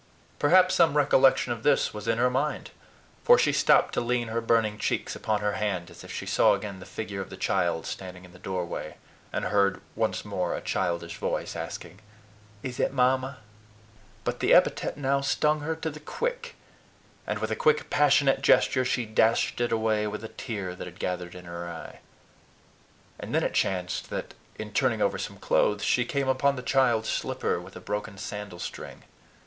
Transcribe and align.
Perhaps 0.39 0.73
some 0.73 0.97
recollection 0.97 1.53
of 1.53 1.61
this 1.61 1.93
was 1.93 2.07
in 2.07 2.17
her 2.17 2.31
mind; 2.31 2.71
for 3.23 3.37
she 3.37 3.53
stopped 3.53 3.93
to 3.93 4.01
lean 4.01 4.29
her 4.29 4.41
burning 4.41 4.79
cheeks 4.79 5.15
upon 5.15 5.41
her 5.41 5.51
hand, 5.51 5.91
as 5.91 6.03
if 6.03 6.11
she 6.11 6.25
saw 6.25 6.55
again 6.55 6.79
the 6.79 6.87
figure 6.87 7.21
of 7.21 7.29
the 7.29 7.37
child 7.37 7.85
standing 7.85 8.25
in 8.25 8.31
the 8.31 8.39
doorway, 8.39 8.97
and 9.31 9.45
heard 9.45 9.79
once 9.95 10.25
more 10.25 10.55
a 10.55 10.61
childish 10.61 11.17
voice 11.17 11.55
asking, 11.55 11.99
"Is 12.63 12.79
it 12.79 12.91
Mamma?" 12.91 13.37
But 14.23 14.39
the 14.39 14.55
epithet 14.55 14.97
now 14.97 15.21
stung 15.21 15.59
her 15.59 15.75
to 15.75 15.91
the 15.91 15.99
quick, 15.99 16.55
and 17.27 17.37
with 17.37 17.51
a 17.51 17.55
quick, 17.55 17.87
passionate 17.91 18.41
gesture 18.41 18.83
she 18.83 19.05
dashed 19.05 19.61
it 19.61 19.71
away 19.71 20.07
with 20.07 20.23
a 20.23 20.29
tear 20.29 20.73
that 20.73 20.87
had 20.87 20.97
gathered 20.97 21.35
in 21.35 21.45
her 21.45 21.69
eye. 21.69 21.99
And 23.19 23.35
then 23.35 23.43
it 23.43 23.53
chanced 23.53 24.09
that, 24.09 24.33
in 24.57 24.73
turning 24.73 24.99
over 24.99 25.19
some 25.19 25.37
clothes, 25.37 25.83
she 25.85 26.05
came 26.05 26.27
upon 26.27 26.55
the 26.55 26.63
child's 26.63 27.09
slipper 27.09 27.59
with 27.61 27.75
a 27.75 27.79
broken 27.79 28.17
sandal 28.17 28.57
string. 28.57 29.03